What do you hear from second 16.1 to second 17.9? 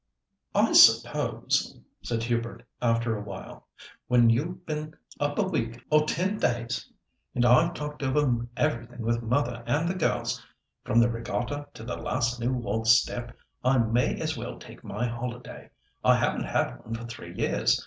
haven't had one for three years.